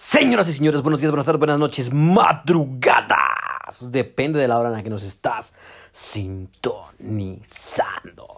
Señoras 0.00 0.48
y 0.48 0.52
señores, 0.52 0.80
buenos 0.80 1.00
días, 1.00 1.10
buenas 1.10 1.26
tardes, 1.26 1.40
buenas 1.40 1.58
noches, 1.58 1.92
madrugadas. 1.92 3.90
Depende 3.90 4.38
de 4.38 4.46
la 4.46 4.56
hora 4.56 4.68
en 4.68 4.76
la 4.76 4.82
que 4.84 4.90
nos 4.90 5.02
estás 5.02 5.56
sintonizando. 5.90 8.28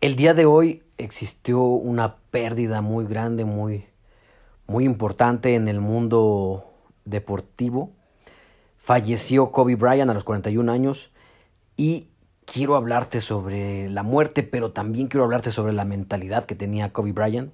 El 0.00 0.14
día 0.14 0.34
de 0.34 0.46
hoy 0.46 0.84
existió 0.96 1.62
una 1.62 2.18
pérdida 2.30 2.80
muy 2.80 3.06
grande, 3.06 3.44
muy, 3.44 3.86
muy 4.68 4.84
importante 4.84 5.56
en 5.56 5.66
el 5.66 5.80
mundo 5.80 6.70
deportivo. 7.04 7.90
Falleció 8.76 9.50
Kobe 9.50 9.74
Bryant 9.74 10.12
a 10.12 10.14
los 10.14 10.22
41 10.22 10.70
años 10.70 11.10
y 11.76 12.06
quiero 12.52 12.76
hablarte 12.76 13.22
sobre 13.22 13.88
la 13.88 14.02
muerte, 14.02 14.42
pero 14.42 14.72
también 14.72 15.08
quiero 15.08 15.24
hablarte 15.24 15.50
sobre 15.52 15.72
la 15.72 15.86
mentalidad 15.86 16.44
que 16.44 16.54
tenía 16.54 16.92
Kobe 16.92 17.12
Bryant. 17.12 17.50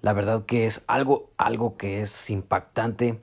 La 0.00 0.12
verdad 0.12 0.44
que 0.44 0.66
es 0.66 0.82
algo, 0.86 1.30
algo 1.38 1.76
que 1.76 2.02
es 2.02 2.30
impactante 2.30 3.20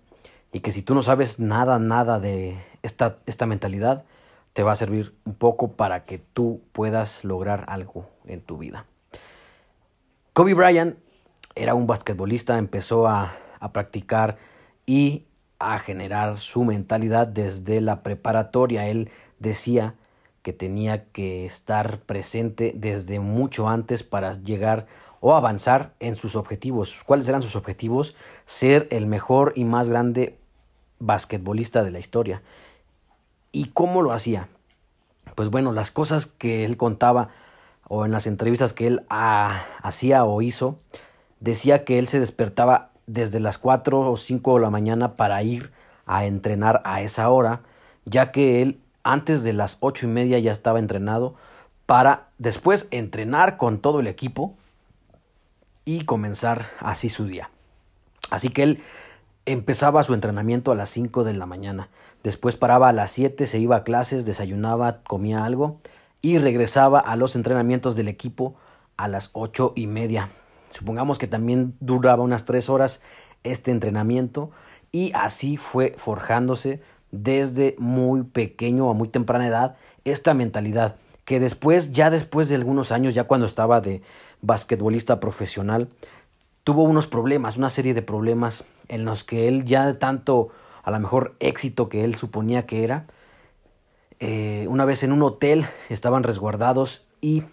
y 0.52 0.60
que 0.60 0.74
si 0.74 0.82
tú 0.82 0.96
no 0.96 1.02
sabes 1.02 1.40
nada, 1.40 1.80
nada 1.80 2.20
de 2.20 2.58
esta, 2.84 3.18
esta 3.28 3.46
mentalidad, 3.46 4.04
te 4.52 4.64
va 4.64 4.74
a 4.74 4.76
servir 4.76 5.16
un 5.24 5.36
poco 5.36 5.72
para 5.72 6.04
que 6.04 6.18
tú 6.18 6.62
puedas 6.74 7.24
lograr 7.24 7.64
algo 7.68 8.10
en 8.26 8.42
tu 8.42 8.58
vida. 8.58 8.86
Kobe 10.34 10.54
Bryant 10.54 10.98
era 11.56 11.76
un 11.76 11.88
basquetbolista, 11.88 12.58
empezó 12.58 13.08
a, 13.08 13.38
a 13.62 13.72
practicar 13.72 14.38
y 14.86 15.28
a 15.60 15.80
generar 15.80 16.38
su 16.38 16.66
mentalidad 16.66 17.28
desde 17.28 17.80
la 17.80 18.04
preparatoria. 18.04 18.88
Él 18.88 19.10
decía 19.40 19.96
tenía 20.54 21.06
que 21.06 21.46
estar 21.46 22.00
presente 22.00 22.74
desde 22.76 23.20
mucho 23.20 23.70
antes 23.70 24.04
para 24.04 24.34
llegar 24.34 24.88
o 25.22 25.36
avanzar 25.36 25.94
en 26.00 26.16
sus 26.16 26.36
objetivos. 26.36 27.04
¿Cuáles 27.06 27.28
eran 27.28 27.42
sus 27.42 27.56
objetivos? 27.56 28.16
Ser 28.46 28.88
el 28.92 29.06
mejor 29.06 29.54
y 29.56 29.66
más 29.66 29.90
grande 29.90 30.38
basquetbolista 31.00 31.84
de 31.84 31.92
la 31.92 32.00
historia. 32.00 32.42
¿Y 33.52 33.70
cómo 33.70 34.02
lo 34.02 34.12
hacía? 34.12 34.48
Pues 35.36 35.50
bueno, 35.50 35.72
las 35.72 35.92
cosas 35.92 36.26
que 36.26 36.66
él 36.66 36.78
contaba 36.78 37.30
o 37.88 38.06
en 38.06 38.12
las 38.12 38.28
entrevistas 38.28 38.74
que 38.74 38.88
él 38.88 39.06
ah, 39.10 39.66
hacía 39.82 40.24
o 40.24 40.42
hizo, 40.42 40.80
decía 41.40 41.84
que 41.86 42.00
él 42.00 42.08
se 42.08 42.20
despertaba 42.20 42.92
desde 43.08 43.40
las 43.40 43.58
4 43.58 44.12
o 44.12 44.18
5 44.18 44.56
de 44.56 44.62
la 44.62 44.70
mañana 44.70 45.18
para 45.18 45.42
ir 45.42 45.72
a 46.06 46.26
entrenar 46.26 46.82
a 46.86 47.02
esa 47.02 47.30
hora, 47.30 47.62
ya 48.06 48.32
que 48.32 48.62
él 48.62 48.80
antes 49.10 49.44
de 49.44 49.54
las 49.54 49.78
ocho 49.80 50.06
y 50.06 50.10
media 50.10 50.38
ya 50.38 50.52
estaba 50.52 50.78
entrenado 50.78 51.34
para 51.88 52.28
después 52.38 52.88
entrenar 52.92 53.58
con 53.58 53.80
todo 53.80 54.02
el 54.02 54.08
equipo 54.08 54.54
y 55.84 56.06
comenzar 56.06 56.68
así 56.80 57.10
su 57.10 57.26
día. 57.26 57.50
Así 58.30 58.50
que 58.50 58.62
él 58.62 58.84
empezaba 59.48 60.04
su 60.04 60.14
entrenamiento 60.14 60.72
a 60.72 60.76
las 60.76 60.92
5 60.92 61.24
de 61.24 61.34
la 61.34 61.48
mañana. 61.48 61.90
Después 62.22 62.56
paraba 62.56 62.90
a 62.90 62.94
las 62.94 63.12
7, 63.12 63.48
se 63.48 63.58
iba 63.58 63.78
a 63.78 63.84
clases, 63.84 64.28
desayunaba, 64.28 65.02
comía 65.02 65.44
algo 65.44 65.80
y 66.22 66.38
regresaba 66.38 67.00
a 67.00 67.16
los 67.16 67.36
entrenamientos 67.36 67.96
del 67.96 68.10
equipo 68.10 68.54
a 68.96 69.08
las 69.08 69.32
ocho 69.34 69.74
y 69.76 69.88
media. 69.88 70.30
Supongamos 70.70 71.18
que 71.18 71.26
también 71.26 71.76
duraba 71.80 72.22
unas 72.22 72.46
tres 72.46 72.70
horas 72.70 73.02
este 73.44 73.72
entrenamiento 73.72 74.52
y 74.92 75.12
así 75.16 75.58
fue 75.58 75.96
forjándose 75.98 76.84
desde 77.12 77.76
muy 77.78 78.24
pequeño 78.24 78.90
a 78.90 78.94
muy 78.94 79.08
temprana 79.08 79.48
edad 79.48 79.76
esta 80.06 80.34
mentalidad 80.34 80.96
que 81.26 81.40
después, 81.40 81.92
ya 81.92 82.10
después 82.10 82.50
de 82.50 82.56
algunos 82.56 82.92
años, 82.92 83.14
ya 83.14 83.26
cuando 83.26 83.46
estaba 83.46 83.82
de 83.82 84.02
basquetbolista 84.42 85.20
profesional, 85.20 85.90
tuvo 86.64 86.84
unos 86.84 87.06
problemas, 87.06 87.58
una 87.58 87.70
serie 87.70 87.94
de 87.94 88.02
problemas 88.02 88.66
en 88.88 89.06
los 89.06 89.24
que 89.24 89.48
él 89.48 89.64
ya 89.66 89.86
de 89.86 89.94
tanto, 89.94 90.50
a 90.84 90.92
lo 90.92 91.00
mejor 91.00 91.36
éxito 91.40 91.88
que 91.88 92.04
él 92.04 92.16
suponía 92.16 92.66
que 92.66 92.84
era, 92.84 93.06
eh, 94.20 94.66
una 94.70 94.86
vez 94.86 95.04
en 95.04 95.12
un 95.12 95.22
hotel 95.22 95.68
estaban 95.90 96.24
resguardados 96.24 97.06
y 97.22 97.44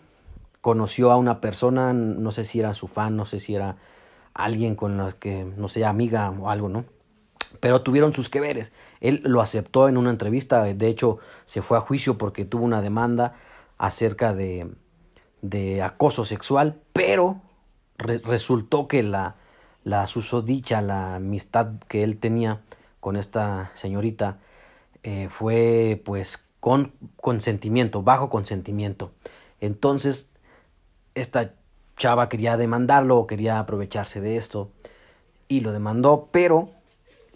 conoció 0.63 1.13
a 1.13 1.17
una 1.17 1.41
persona, 1.41 1.93
no 1.93 2.31
sé 2.31 2.45
si 2.45 2.61
era 2.61 2.75
su 2.75 2.89
fan, 2.89 3.15
no 3.15 3.25
sé 3.25 3.41
si 3.41 3.55
era 3.55 3.77
alguien 4.35 4.75
con 4.75 4.97
la 4.97 5.13
que, 5.13 5.45
no 5.45 5.69
sé, 5.69 5.85
amiga 5.85 6.31
o 6.31 6.51
algo, 6.51 6.69
¿no? 6.69 6.85
Pero 7.67 7.83
tuvieron 7.83 8.13
sus 8.13 8.29
que 8.29 8.39
veres. 8.39 8.71
Él 9.01 9.23
lo 9.25 9.41
aceptó 9.41 9.89
en 9.89 9.97
una 9.97 10.11
entrevista, 10.11 10.63
de 10.63 10.87
hecho 10.87 11.19
se 11.47 11.63
fue 11.63 11.77
a 11.77 11.81
juicio 11.81 12.17
porque 12.17 12.45
tuvo 12.45 12.65
una 12.65 12.81
demanda 12.81 13.35
acerca 13.77 14.35
de, 14.35 14.71
de 15.43 15.83
acoso 15.83 16.25
sexual, 16.25 16.81
pero 16.93 17.41
resultó 17.99 18.87
que 18.87 19.03
la, 19.03 19.35
la 19.83 20.07
susodicha, 20.07 20.81
la 20.81 21.17
amistad 21.17 21.73
que 21.89 22.05
él 22.05 22.19
tenía 22.19 22.61
con 23.01 23.17
esta 23.17 23.73
señorita 23.75 24.39
eh, 25.03 25.29
fue 25.29 26.01
pues 26.05 26.45
con 26.61 26.93
consentimiento, 27.21 28.05
bajo 28.05 28.31
consentimiento. 28.31 29.11
Entonces, 29.61 30.31
esta 31.17 31.51
chava 31.97 32.29
quería 32.29 32.57
demandarlo, 32.57 33.27
quería 33.27 33.59
aprovecharse 33.59 34.21
de 34.21 34.37
esto 34.37 34.71
y 35.49 35.63
lo 35.63 35.73
demandó, 35.73 36.29
pero 36.31 36.76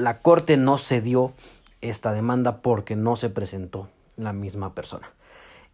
la 0.00 0.20
corte 0.22 0.56
no 0.56 0.78
cedió 0.78 1.32
esta 1.80 2.12
demanda 2.12 2.62
porque 2.62 2.96
no 2.96 3.16
se 3.16 3.30
presentó 3.30 3.88
la 4.16 4.32
misma 4.32 4.74
persona. 4.74 5.10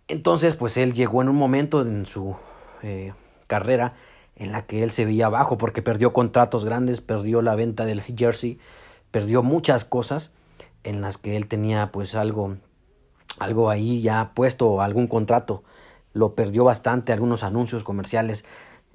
Entonces, 0.08 0.54
pues 0.54 0.76
él 0.76 0.92
llegó 0.92 1.22
en 1.22 1.28
un 1.28 1.36
momento 1.36 1.82
en 1.82 2.06
su 2.06 2.36
eh, 2.82 3.12
carrera 3.46 3.94
en 4.36 4.52
la 4.52 4.66
que 4.66 4.82
él 4.82 4.90
se 4.90 5.04
veía 5.04 5.26
abajo 5.26 5.58
porque 5.58 5.82
perdió 5.82 6.12
contratos 6.12 6.64
grandes, 6.64 7.00
perdió 7.00 7.42
la 7.42 7.54
venta 7.54 7.84
del 7.84 8.02
jersey, 8.02 8.58
perdió 9.10 9.42
muchas 9.42 9.84
cosas 9.84 10.30
en 10.84 11.00
las 11.00 11.18
que 11.18 11.36
él 11.36 11.48
tenía 11.48 11.90
pues 11.90 12.14
algo 12.14 12.56
algo 13.38 13.70
ahí 13.70 14.00
ya 14.00 14.32
puesto, 14.34 14.80
algún 14.80 15.08
contrato. 15.08 15.62
Lo 16.12 16.34
perdió 16.34 16.64
bastante, 16.64 17.12
algunos 17.12 17.42
anuncios 17.42 17.84
comerciales. 17.84 18.44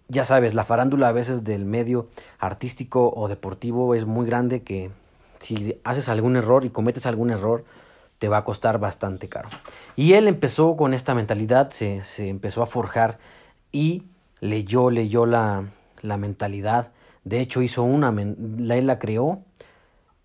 Ya 0.07 0.25
sabes, 0.25 0.53
la 0.53 0.63
farándula 0.63 1.09
a 1.09 1.11
veces 1.11 1.43
del 1.43 1.65
medio 1.65 2.09
artístico 2.39 3.13
o 3.15 3.27
deportivo 3.27 3.93
es 3.95 4.05
muy 4.05 4.25
grande 4.25 4.63
que 4.63 4.91
si 5.41 5.79
haces 5.83 6.07
algún 6.07 6.37
error 6.37 6.63
y 6.63 6.69
cometes 6.69 7.05
algún 7.05 7.31
error, 7.31 7.65
te 8.19 8.29
va 8.29 8.37
a 8.37 8.43
costar 8.45 8.79
bastante 8.79 9.27
caro. 9.27 9.49
Y 9.95 10.13
él 10.13 10.27
empezó 10.27 10.77
con 10.77 10.93
esta 10.93 11.13
mentalidad, 11.15 11.71
se, 11.71 12.03
se 12.03 12.29
empezó 12.29 12.61
a 12.63 12.67
forjar 12.67 13.17
y 13.71 14.03
leyó, 14.39 14.89
leyó 14.89 15.25
la, 15.25 15.65
la 16.01 16.17
mentalidad. 16.17 16.91
De 17.23 17.39
hecho, 17.39 17.61
hizo 17.61 17.83
una, 17.83 18.09
él 18.09 18.87
la 18.87 18.99
creó, 18.99 19.41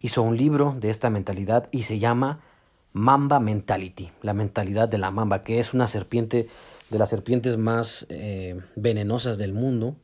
hizo 0.00 0.22
un 0.22 0.36
libro 0.36 0.76
de 0.78 0.90
esta 0.90 1.10
mentalidad 1.10 1.68
y 1.70 1.84
se 1.84 1.98
llama 1.98 2.40
Mamba 2.92 3.40
Mentality, 3.40 4.10
la 4.22 4.32
mentalidad 4.32 4.88
de 4.88 4.98
la 4.98 5.10
mamba, 5.10 5.42
que 5.42 5.58
es 5.58 5.74
una 5.74 5.88
serpiente 5.88 6.48
de 6.90 6.98
las 6.98 7.10
serpientes 7.10 7.56
más 7.56 8.06
eh, 8.10 8.60
venenosas 8.76 9.38
del 9.38 9.52
mundo, 9.52 9.96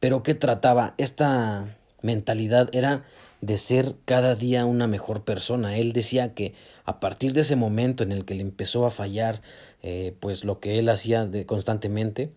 pero 0.00 0.22
que 0.22 0.34
trataba 0.34 0.94
esta 0.98 1.76
mentalidad 2.02 2.68
era 2.72 3.04
de 3.46 3.58
ser 3.58 3.94
cada 4.04 4.34
día 4.34 4.64
una 4.66 4.88
mejor 4.88 5.22
persona. 5.22 5.76
Él 5.78 5.92
decía 5.92 6.34
que 6.34 6.54
a 6.84 6.98
partir 6.98 7.32
de 7.32 7.42
ese 7.42 7.54
momento 7.54 8.02
en 8.02 8.10
el 8.10 8.24
que 8.24 8.34
le 8.34 8.40
empezó 8.42 8.86
a 8.86 8.90
fallar 8.90 9.40
eh, 9.82 10.16
pues 10.18 10.44
lo 10.44 10.58
que 10.58 10.80
él 10.80 10.88
hacía 10.88 11.30
constantemente, 11.46 12.32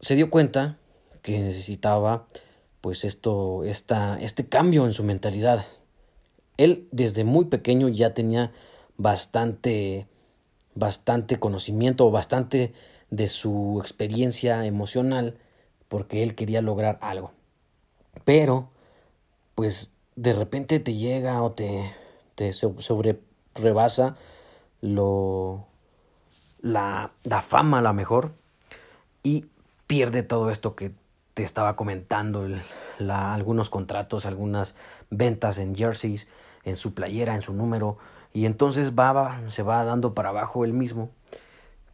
se 0.00 0.14
dio 0.14 0.30
cuenta 0.30 0.78
que 1.20 1.38
necesitaba 1.40 2.26
pues 2.80 3.04
esto, 3.04 3.62
esta, 3.64 4.18
este 4.22 4.46
cambio 4.46 4.86
en 4.86 4.94
su 4.94 5.04
mentalidad. 5.04 5.66
Él 6.56 6.88
desde 6.92 7.24
muy 7.24 7.44
pequeño 7.44 7.88
ya 7.88 8.14
tenía 8.14 8.52
bastante, 8.96 10.06
bastante 10.74 11.38
conocimiento 11.38 12.10
bastante 12.10 12.72
de 13.10 13.28
su 13.28 13.78
experiencia 13.82 14.64
emocional 14.64 15.36
porque 15.88 16.22
él 16.22 16.34
quería 16.34 16.62
lograr 16.62 16.98
algo. 17.02 17.32
Pero 18.24 18.70
pues 19.60 19.92
de 20.16 20.32
repente 20.32 20.80
te 20.80 20.94
llega 20.94 21.42
o 21.42 21.52
te, 21.52 21.84
te 22.34 22.54
sobre 22.54 23.20
rebasa 23.54 24.16
lo 24.80 25.66
la, 26.62 27.10
la 27.24 27.42
fama 27.42 27.86
a 27.86 27.92
mejor 27.92 28.32
y 29.22 29.44
pierde 29.86 30.22
todo 30.22 30.50
esto 30.50 30.76
que 30.76 30.92
te 31.34 31.42
estaba 31.42 31.76
comentando 31.76 32.48
la, 32.98 33.34
algunos 33.34 33.68
contratos 33.68 34.24
algunas 34.24 34.76
ventas 35.10 35.58
en 35.58 35.74
jerseys 35.74 36.26
en 36.64 36.76
su 36.76 36.94
playera 36.94 37.34
en 37.34 37.42
su 37.42 37.52
número 37.52 37.98
y 38.32 38.46
entonces 38.46 38.92
va, 38.92 39.42
se 39.50 39.62
va 39.62 39.84
dando 39.84 40.14
para 40.14 40.30
abajo 40.30 40.64
él 40.64 40.72
mismo 40.72 41.10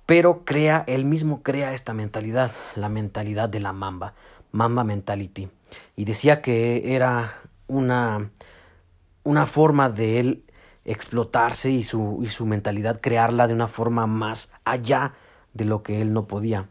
pero 0.07 0.45
crea 0.45 0.85
él 0.87 1.05
mismo 1.05 1.43
crea 1.43 1.73
esta 1.73 1.95
mentalidad 1.95 2.53
la 2.77 2.89
mentalidad 2.89 3.49
de 3.49 3.59
la 3.59 3.73
mamba 3.73 4.15
mamba 4.53 4.85
mentality 4.85 5.49
y 5.97 6.05
decía 6.05 6.43
que 6.43 6.95
era 6.95 7.41
una, 7.67 8.31
una 9.25 9.47
forma 9.47 9.89
de 9.89 10.21
él 10.21 10.45
explotarse 10.85 11.71
y 11.71 11.83
su, 11.83 12.21
y 12.23 12.29
su 12.29 12.47
mentalidad 12.47 13.01
crearla 13.01 13.49
de 13.49 13.55
una 13.55 13.69
forma 13.69 14.07
más 14.07 14.53
allá 14.65 15.15
de 15.53 15.65
lo 15.65 15.83
que 15.83 16.01
él 16.01 16.13
no 16.13 16.27
podía. 16.27 16.69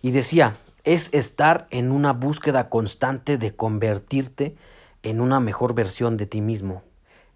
Y 0.00 0.12
decía, 0.12 0.56
es 0.84 1.12
estar 1.12 1.66
en 1.70 1.92
una 1.92 2.12
búsqueda 2.12 2.70
constante 2.70 3.36
de 3.36 3.54
convertirte 3.54 4.56
en 5.02 5.20
una 5.20 5.40
mejor 5.40 5.74
versión 5.74 6.16
de 6.16 6.26
ti 6.26 6.40
mismo. 6.40 6.82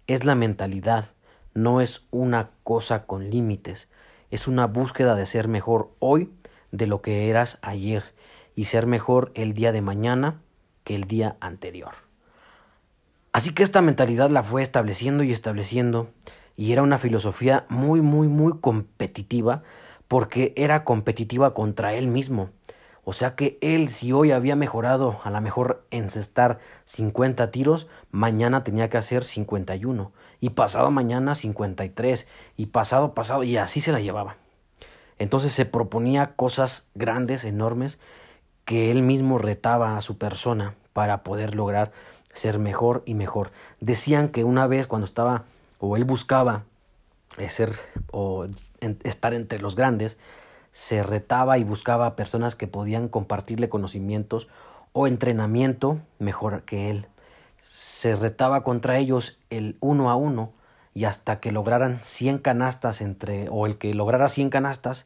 Es 0.07 0.25
la 0.25 0.35
mentalidad, 0.35 1.11
no 1.53 1.81
es 1.81 2.05
una 2.11 2.49
cosa 2.63 3.05
con 3.05 3.29
límites, 3.29 3.87
es 4.31 4.47
una 4.47 4.65
búsqueda 4.65 5.15
de 5.15 5.25
ser 5.25 5.47
mejor 5.47 5.91
hoy 5.99 6.31
de 6.71 6.87
lo 6.87 7.01
que 7.01 7.29
eras 7.29 7.59
ayer 7.61 8.03
y 8.55 8.65
ser 8.65 8.87
mejor 8.87 9.31
el 9.35 9.53
día 9.53 9.71
de 9.71 9.81
mañana 9.81 10.41
que 10.83 10.95
el 10.95 11.05
día 11.05 11.37
anterior. 11.39 11.93
Así 13.35 13.53
que 13.53 13.63
esta 13.63 13.81
mentalidad 13.81 14.29
la 14.29 14.43
fue 14.43 14.63
estableciendo 14.63 15.21
y 15.21 15.33
estableciendo 15.33 16.07
y 16.55 16.71
era 16.71 16.83
una 16.83 16.97
filosofía 16.97 17.65
muy, 17.67 17.99
muy, 17.99 18.29
muy 18.29 18.59
competitiva 18.61 19.61
porque 20.07 20.53
era 20.55 20.85
competitiva 20.85 21.53
contra 21.53 21.95
él 21.95 22.07
mismo. 22.07 22.51
O 23.03 23.11
sea 23.11 23.35
que 23.35 23.57
él, 23.59 23.89
si 23.89 24.13
hoy 24.13 24.31
había 24.31 24.55
mejorado 24.55 25.19
a 25.25 25.31
lo 25.31 25.41
mejor 25.41 25.85
encestar 25.91 26.59
50 26.85 27.51
tiros, 27.51 27.89
mañana 28.09 28.63
tenía 28.63 28.89
que 28.89 28.99
hacer 28.99 29.25
51. 29.25 30.13
Y 30.39 30.51
pasado 30.51 30.89
mañana 30.89 31.35
53. 31.35 32.27
Y 32.55 32.67
pasado 32.67 33.13
pasado. 33.13 33.43
Y 33.43 33.57
así 33.57 33.81
se 33.81 33.91
la 33.91 33.99
llevaba. 33.99 34.37
Entonces 35.19 35.51
se 35.51 35.65
proponía 35.65 36.37
cosas 36.37 36.87
grandes, 36.95 37.43
enormes, 37.43 37.99
que 38.63 38.91
él 38.91 39.01
mismo 39.01 39.39
retaba 39.39 39.97
a 39.97 40.01
su 40.01 40.17
persona 40.17 40.75
para 40.93 41.23
poder 41.23 41.53
lograr 41.53 41.91
ser 42.35 42.59
mejor 42.59 43.01
y 43.05 43.15
mejor. 43.15 43.51
Decían 43.79 44.29
que 44.29 44.43
una 44.43 44.67
vez 44.67 44.87
cuando 44.87 45.05
estaba 45.05 45.45
o 45.79 45.97
él 45.97 46.03
buscaba 46.03 46.63
eh, 47.37 47.49
ser 47.49 47.73
o 48.11 48.45
estar 49.03 49.33
entre 49.33 49.59
los 49.59 49.75
grandes, 49.75 50.17
se 50.71 51.03
retaba 51.03 51.57
y 51.57 51.63
buscaba 51.63 52.15
personas 52.15 52.55
que 52.55 52.67
podían 52.67 53.07
compartirle 53.07 53.69
conocimientos 53.69 54.47
o 54.91 55.07
entrenamiento 55.07 55.99
mejor 56.19 56.63
que 56.63 56.89
él. 56.89 57.07
Se 57.63 58.15
retaba 58.15 58.63
contra 58.63 58.97
ellos 58.97 59.37
el 59.49 59.77
uno 59.79 60.09
a 60.09 60.15
uno 60.15 60.51
y 60.93 61.05
hasta 61.05 61.39
que 61.39 61.51
lograran 61.51 61.99
100 62.03 62.39
canastas 62.39 63.01
entre 63.01 63.47
o 63.49 63.65
el 63.65 63.77
que 63.77 63.93
lograra 63.93 64.29
100 64.29 64.49
canastas 64.49 65.05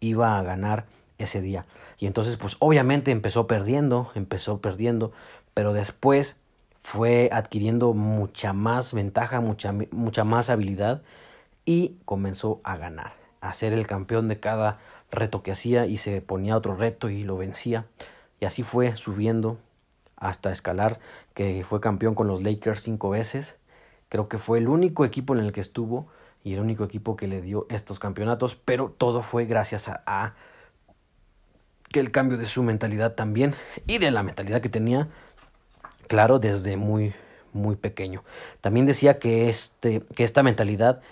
iba 0.00 0.38
a 0.38 0.42
ganar 0.42 0.86
ese 1.18 1.40
día. 1.40 1.66
Y 1.98 2.06
entonces 2.06 2.36
pues 2.36 2.56
obviamente 2.58 3.10
empezó 3.10 3.46
perdiendo, 3.46 4.10
empezó 4.14 4.60
perdiendo, 4.60 5.12
pero 5.54 5.72
después 5.72 6.36
fue 6.82 7.28
adquiriendo 7.32 7.92
mucha 7.92 8.52
más 8.52 8.92
ventaja, 8.92 9.40
mucha, 9.40 9.72
mucha 9.90 10.24
más 10.24 10.50
habilidad 10.50 11.02
y 11.64 11.96
comenzó 12.04 12.60
a 12.64 12.76
ganar, 12.76 13.12
a 13.40 13.52
ser 13.54 13.72
el 13.72 13.86
campeón 13.86 14.28
de 14.28 14.40
cada 14.40 14.78
reto 15.10 15.42
que 15.42 15.52
hacía 15.52 15.86
y 15.86 15.98
se 15.98 16.20
ponía 16.20 16.56
otro 16.56 16.74
reto 16.74 17.10
y 17.10 17.22
lo 17.22 17.36
vencía. 17.36 17.86
Y 18.40 18.44
así 18.46 18.62
fue 18.62 18.96
subiendo 18.96 19.58
hasta 20.16 20.50
escalar, 20.50 20.98
que 21.34 21.64
fue 21.68 21.80
campeón 21.80 22.14
con 22.14 22.26
los 22.26 22.42
Lakers 22.42 22.82
cinco 22.82 23.10
veces. 23.10 23.56
Creo 24.08 24.28
que 24.28 24.38
fue 24.38 24.58
el 24.58 24.68
único 24.68 25.04
equipo 25.04 25.34
en 25.34 25.40
el 25.40 25.52
que 25.52 25.60
estuvo 25.60 26.08
y 26.42 26.54
el 26.54 26.60
único 26.60 26.84
equipo 26.84 27.16
que 27.16 27.28
le 27.28 27.42
dio 27.42 27.66
estos 27.70 27.98
campeonatos, 27.98 28.54
pero 28.54 28.94
todo 28.96 29.22
fue 29.22 29.44
gracias 29.44 29.88
a, 29.88 30.02
a 30.06 30.34
que 31.90 32.00
el 32.00 32.10
cambio 32.10 32.38
de 32.38 32.46
su 32.46 32.62
mentalidad 32.62 33.14
también 33.14 33.54
y 33.86 33.98
de 33.98 34.10
la 34.10 34.22
mentalidad 34.22 34.60
que 34.60 34.68
tenía 34.68 35.08
claro 36.10 36.40
desde 36.40 36.76
muy 36.76 37.14
muy 37.52 37.76
pequeño. 37.76 38.24
También 38.60 38.84
decía 38.84 39.20
que 39.20 39.48
este 39.48 40.02
que 40.16 40.24
esta 40.24 40.42
mentalidad 40.42 41.02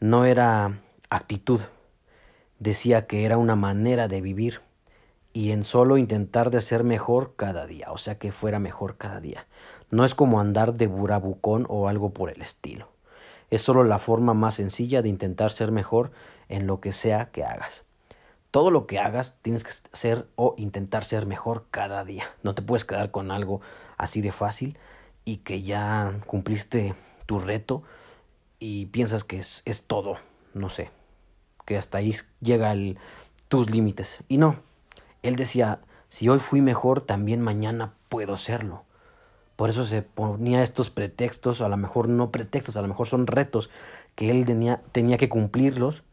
no 0.00 0.24
era 0.24 0.80
actitud, 1.10 1.60
decía 2.58 3.06
que 3.06 3.24
era 3.24 3.38
una 3.38 3.54
manera 3.54 4.08
de 4.08 4.20
vivir 4.20 4.60
y 5.32 5.52
en 5.52 5.62
solo 5.62 5.96
intentar 5.96 6.50
de 6.50 6.60
ser 6.60 6.82
mejor 6.82 7.34
cada 7.36 7.66
día, 7.66 7.92
o 7.92 7.98
sea 7.98 8.18
que 8.18 8.32
fuera 8.32 8.58
mejor 8.58 8.96
cada 8.96 9.20
día. 9.20 9.46
No 9.90 10.04
es 10.04 10.16
como 10.16 10.40
andar 10.40 10.74
de 10.74 10.88
burabucón 10.88 11.64
o 11.68 11.88
algo 11.88 12.10
por 12.10 12.28
el 12.28 12.42
estilo. 12.42 12.88
Es 13.50 13.62
solo 13.62 13.84
la 13.84 14.00
forma 14.00 14.34
más 14.34 14.56
sencilla 14.56 15.02
de 15.02 15.08
intentar 15.08 15.52
ser 15.52 15.70
mejor 15.70 16.10
en 16.48 16.66
lo 16.66 16.80
que 16.80 16.92
sea 16.92 17.30
que 17.30 17.44
hagas. 17.44 17.84
Todo 18.50 18.72
lo 18.72 18.88
que 18.88 18.98
hagas 18.98 19.36
tienes 19.40 19.62
que 19.62 19.70
ser 19.92 20.26
o 20.34 20.54
intentar 20.58 21.04
ser 21.04 21.26
mejor 21.26 21.66
cada 21.70 22.04
día. 22.04 22.24
No 22.42 22.56
te 22.56 22.62
puedes 22.62 22.84
quedar 22.84 23.12
con 23.12 23.30
algo 23.30 23.60
así 23.98 24.20
de 24.20 24.32
fácil 24.32 24.78
y 25.24 25.38
que 25.38 25.62
ya 25.62 26.20
cumpliste 26.26 26.94
tu 27.26 27.38
reto 27.38 27.82
y 28.58 28.86
piensas 28.86 29.24
que 29.24 29.40
es, 29.40 29.82
todo, 29.86 30.16
no 30.54 30.68
sé, 30.70 30.90
que 31.66 31.76
hasta 31.76 31.98
ahí 31.98 32.16
llega 32.40 32.74
tus 33.48 33.70
límites. 33.70 34.18
Y 34.28 34.38
no, 34.38 34.56
él 35.22 35.36
decía, 35.36 35.80
si 36.08 36.28
hoy 36.28 36.38
fui 36.38 36.62
mejor, 36.62 37.02
también 37.02 37.42
mañana 37.42 37.92
puedo 38.08 38.36
serlo. 38.36 38.84
Por 39.56 39.70
eso 39.70 39.84
se 39.84 40.02
ponía 40.02 40.62
estos 40.62 40.88
pretextos, 40.88 41.60
a 41.60 41.68
lo 41.68 41.76
mejor 41.76 42.08
no 42.08 42.30
pretextos, 42.30 42.76
a 42.76 42.82
lo 42.82 42.88
mejor 42.88 43.08
son 43.08 43.26
retos 43.26 43.70
que 44.14 44.30
él 44.30 44.46
tenía, 44.46 44.80
tenía 44.92 45.18
que 45.18 45.28
cumplirlos 45.28 46.04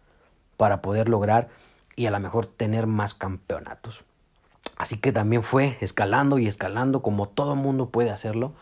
para 0.58 0.82
poder 0.82 1.10
lograr 1.10 1.50
y 1.96 2.08
a 2.08 2.12
lo 2.12 2.20
mejor 2.20 2.48
tener 2.48 2.88
más 2.88 3.14
campeonatos. 3.14 4.04
Así 4.78 4.98
que 4.98 5.12
también 5.12 5.44
fue 5.44 5.78
escalando 5.82 6.38
y 6.38 6.48
escalando 6.48 7.02
como 7.02 7.28
todo 7.28 7.56
mundo 7.56 7.90
puede 7.90 8.12
hacerlo. 8.12 8.54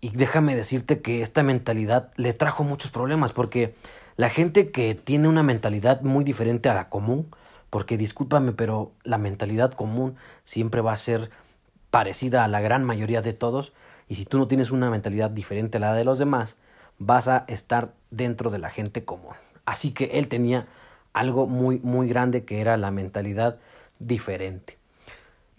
Y 0.00 0.10
déjame 0.10 0.56
decirte 0.56 1.00
que 1.00 1.22
esta 1.22 1.42
mentalidad 1.42 2.12
le 2.16 2.32
trajo 2.32 2.64
muchos 2.64 2.90
problemas 2.90 3.32
porque 3.32 3.74
la 4.16 4.30
gente 4.30 4.70
que 4.70 4.94
tiene 4.94 5.28
una 5.28 5.42
mentalidad 5.42 6.02
muy 6.02 6.24
diferente 6.24 6.68
a 6.68 6.74
la 6.74 6.88
común, 6.88 7.34
porque 7.70 7.96
discúlpame, 7.96 8.52
pero 8.52 8.92
la 9.02 9.18
mentalidad 9.18 9.72
común 9.72 10.16
siempre 10.44 10.80
va 10.80 10.92
a 10.92 10.98
ser 10.98 11.30
parecida 11.90 12.44
a 12.44 12.48
la 12.48 12.60
gran 12.60 12.84
mayoría 12.84 13.22
de 13.22 13.32
todos, 13.32 13.72
y 14.08 14.16
si 14.16 14.24
tú 14.24 14.38
no 14.38 14.46
tienes 14.46 14.70
una 14.70 14.90
mentalidad 14.90 15.30
diferente 15.30 15.78
a 15.78 15.80
la 15.80 15.94
de 15.94 16.04
los 16.04 16.18
demás, 16.18 16.56
vas 16.98 17.26
a 17.26 17.44
estar 17.48 17.92
dentro 18.10 18.50
de 18.50 18.58
la 18.58 18.70
gente 18.70 19.04
común. 19.04 19.34
Así 19.64 19.92
que 19.92 20.18
él 20.18 20.28
tenía 20.28 20.66
algo 21.12 21.46
muy, 21.46 21.80
muy 21.80 22.08
grande 22.08 22.44
que 22.44 22.60
era 22.60 22.76
la 22.76 22.90
mentalidad 22.90 23.58
diferente. 23.98 24.78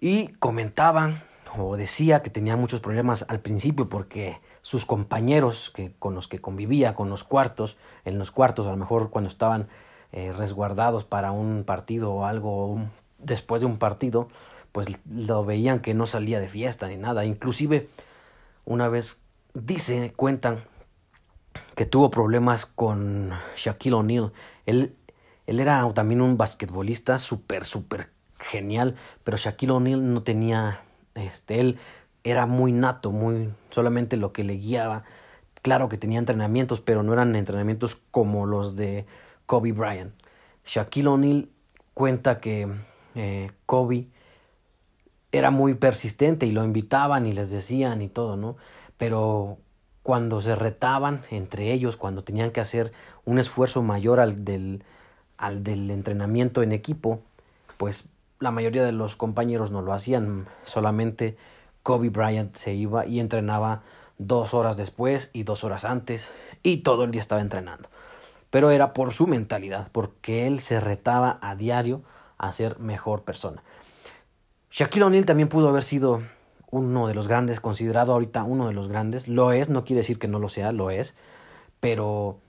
Y 0.06 0.28
comentaba 0.38 1.24
o 1.58 1.78
decía 1.78 2.22
que 2.22 2.30
tenía 2.30 2.56
muchos 2.56 2.80
problemas 2.80 3.26
al 3.28 3.40
principio 3.40 3.90
porque 3.90 4.40
sus 4.62 4.86
compañeros 4.86 5.72
que, 5.74 5.94
con 5.98 6.14
los 6.14 6.28
que 6.28 6.40
convivía, 6.40 6.94
con 6.94 7.10
los 7.10 7.24
cuartos, 7.24 7.76
en 8.04 8.20
los 8.20 8.30
cuartos, 8.30 8.68
a 8.68 8.70
lo 8.70 8.78
mejor 8.78 9.10
cuando 9.10 9.32
estaban 9.32 9.68
eh, 10.12 10.32
resguardados 10.32 11.06
para 11.06 11.32
un 11.32 11.64
partido 11.64 12.14
o 12.14 12.26
algo 12.26 12.82
después 13.18 13.62
de 13.62 13.66
un 13.66 13.78
partido, 13.80 14.30
pues 14.72 14.86
lo 15.10 15.44
veían 15.44 15.80
que 15.80 15.96
no 15.96 16.06
salía 16.06 16.40
de 16.40 16.50
fiesta 16.50 16.88
ni 16.88 16.98
nada. 16.98 17.26
Inclusive 17.26 17.90
una 18.64 18.90
vez 18.90 19.20
dice, 19.56 20.14
cuentan 20.16 20.66
que 21.74 21.88
tuvo 21.88 22.12
problemas 22.12 22.68
con 22.68 23.32
Shaquille 23.56 23.96
O'Neal. 23.96 24.34
Él 24.68 24.96
él 25.48 25.60
era 25.60 25.88
también 25.94 26.22
un 26.22 26.38
basquetbolista 26.38 27.20
súper, 27.20 27.66
súper 27.66 28.10
genial, 28.50 28.96
pero 29.24 29.38
Shaquille 29.38 29.72
O'Neal 29.72 30.14
no 30.14 30.24
tenía, 30.24 30.82
este, 31.16 31.60
él 31.60 31.80
era 32.24 32.46
muy 32.46 32.72
nato, 32.72 33.12
muy, 33.12 33.54
solamente 33.70 34.18
lo 34.18 34.34
que 34.34 34.44
le 34.44 34.58
guiaba. 34.58 35.04
Claro 35.62 35.90
que 35.90 35.98
tenía 35.98 36.20
entrenamientos, 36.20 36.80
pero 36.80 37.04
no 37.04 37.14
eran 37.14 37.36
entrenamientos 37.36 37.98
como 38.12 38.46
los 38.46 38.76
de 38.76 39.06
Kobe 39.46 39.72
Bryant. 39.72 40.14
Shaquille 40.66 41.08
O'Neal 41.08 41.50
cuenta 41.94 42.40
que 42.40 42.68
eh, 43.16 43.52
Kobe 43.66 44.08
era 45.32 45.52
muy 45.52 45.74
persistente 45.74 46.46
y 46.46 46.52
lo 46.52 46.64
invitaban 46.64 47.26
y 47.26 47.34
les 47.34 47.50
decían 47.50 48.02
y 48.02 48.10
todo, 48.10 48.38
¿no? 48.38 48.58
Pero 48.98 49.58
cuando 50.02 50.40
se 50.42 50.56
retaban 50.56 51.24
entre 51.32 51.74
ellos, 51.74 51.98
cuando 51.98 52.24
tenían 52.24 52.52
que 52.52 52.62
hacer 52.62 52.92
un 53.26 53.40
esfuerzo 53.40 53.82
mayor 53.82 54.20
al 54.20 54.46
del 54.46 54.84
al 55.38 55.64
del 55.64 55.92
entrenamiento 55.92 56.64
en 56.64 56.72
equipo, 56.72 57.20
pues 57.78 58.08
la 58.40 58.52
mayoría 58.52 58.84
de 58.84 58.92
los 58.92 59.16
compañeros 59.16 59.72
no 59.72 59.82
lo 59.82 59.94
hacían, 59.94 60.48
solamente 60.64 61.38
Kobe 61.84 62.10
Bryant 62.10 62.56
se 62.56 62.74
iba 62.74 63.06
y 63.06 63.20
entrenaba 63.20 63.84
dos 64.18 64.54
horas 64.54 64.78
después 64.78 65.30
y 65.34 65.44
dos 65.44 65.64
horas 65.64 65.86
antes 65.86 66.28
y 66.64 66.78
todo 66.78 67.04
el 67.04 67.12
día 67.12 67.22
estaba 67.22 67.42
entrenando. 67.42 67.90
Pero 68.50 68.72
era 68.72 68.94
por 68.94 69.14
su 69.14 69.28
mentalidad, 69.28 69.90
porque 69.92 70.48
él 70.48 70.62
se 70.62 70.80
retaba 70.80 71.38
a 71.42 71.56
diario 71.56 72.02
a 72.38 72.52
ser 72.52 72.80
mejor 72.80 73.24
persona. 73.24 73.64
Shaquille 74.72 75.06
O'Neal 75.06 75.26
también 75.26 75.50
pudo 75.50 75.70
haber 75.70 75.84
sido 75.84 76.22
uno 76.72 77.08
de 77.08 77.14
los 77.14 77.28
grandes, 77.28 77.60
considerado 77.60 78.14
ahorita 78.14 78.44
uno 78.44 78.68
de 78.68 78.74
los 78.74 78.90
grandes. 78.90 79.28
Lo 79.28 79.52
es, 79.52 79.70
no 79.70 79.86
quiere 79.86 80.02
decir 80.02 80.20
que 80.20 80.28
no 80.28 80.40
lo 80.40 80.50
sea, 80.50 80.72
lo 80.72 80.90
es. 80.90 81.16
Pero 81.80 82.40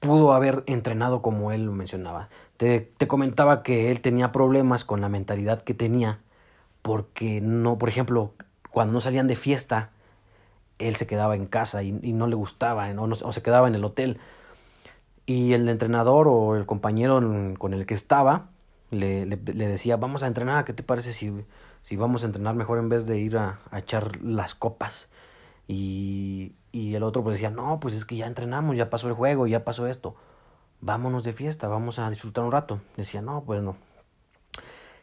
pudo 0.00 0.32
haber 0.32 0.62
entrenado 0.66 1.22
como 1.22 1.52
él 1.52 1.64
lo 1.64 1.72
mencionaba. 1.72 2.28
Te, 2.56 2.80
te, 2.80 3.08
comentaba 3.08 3.62
que 3.62 3.90
él 3.90 4.00
tenía 4.00 4.30
problemas 4.32 4.84
con 4.84 5.00
la 5.00 5.08
mentalidad 5.08 5.62
que 5.62 5.74
tenía, 5.74 6.20
porque 6.82 7.40
no, 7.40 7.78
por 7.78 7.88
ejemplo, 7.88 8.32
cuando 8.70 8.92
no 8.92 9.00
salían 9.00 9.26
de 9.26 9.36
fiesta, 9.36 9.90
él 10.78 10.96
se 10.96 11.06
quedaba 11.06 11.36
en 11.36 11.46
casa 11.46 11.82
y, 11.82 11.92
no 11.92 12.26
le 12.26 12.34
gustaba, 12.34 12.90
o, 12.90 13.04
o, 13.04 13.32
se 13.32 13.42
quedaba 13.42 13.68
en 13.68 13.74
el 13.74 13.84
hotel. 13.84 14.18
Y 15.26 15.54
el 15.54 15.68
entrenador 15.68 16.28
o 16.28 16.56
el 16.56 16.66
compañero 16.66 17.20
con 17.58 17.74
el 17.74 17.86
que 17.86 17.94
estaba 17.94 18.48
le, 18.90 19.26
le, 19.26 19.36
decía, 19.36 19.96
vamos 19.96 20.22
a 20.22 20.26
entrenar, 20.26 20.64
¿qué 20.64 20.72
te 20.72 20.82
parece 20.82 21.12
si, 21.12 21.32
si 21.82 21.96
vamos 21.96 22.22
a 22.22 22.26
entrenar 22.26 22.54
mejor 22.54 22.78
en 22.78 22.88
vez 22.88 23.06
de 23.06 23.18
ir 23.18 23.36
a, 23.38 23.58
a 23.70 23.78
echar 23.78 24.22
las 24.22 24.54
copas? 24.54 25.08
Y, 25.66 26.52
y 26.72 26.94
el 26.94 27.02
otro 27.02 27.22
pues 27.22 27.34
decía, 27.38 27.50
no, 27.50 27.80
pues 27.80 27.94
es 27.94 28.04
que 28.04 28.16
ya 28.16 28.26
entrenamos, 28.26 28.76
ya 28.76 28.90
pasó 28.90 29.08
el 29.08 29.14
juego, 29.14 29.46
ya 29.46 29.64
pasó 29.64 29.86
esto, 29.86 30.14
vámonos 30.84 31.24
de 31.24 31.32
fiesta, 31.32 31.66
vamos 31.66 31.98
a 31.98 32.10
disfrutar 32.10 32.44
un 32.44 32.52
rato. 32.52 32.80
Decía, 32.96 33.22
no, 33.22 33.42
pues 33.42 33.62
no. 33.62 33.76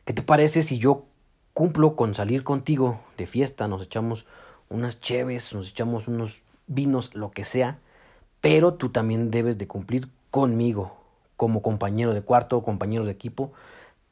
¿Qué 0.06 0.14
te 0.14 0.22
parece 0.22 0.62
si 0.62 0.78
yo 0.78 1.06
cumplo 1.54 1.96
con 1.96 2.14
salir 2.14 2.44
contigo 2.44 3.00
de 3.18 3.26
fiesta, 3.26 3.68
nos 3.68 3.82
echamos 3.82 4.26
unas 4.70 5.02
cheves, 5.02 5.54
nos 5.54 5.70
echamos 5.70 6.08
unos 6.08 6.42
vinos, 6.68 7.16
lo 7.16 7.32
que 7.32 7.46
sea, 7.46 7.80
pero 8.42 8.76
tú 8.76 8.90
también 8.90 9.32
debes 9.32 9.58
de 9.58 9.68
cumplir 9.68 10.08
conmigo 10.30 10.96
como 11.36 11.62
compañero 11.62 12.14
de 12.14 12.22
cuarto, 12.22 12.62
compañero 12.62 13.04
de 13.06 13.12
equipo. 13.12 13.52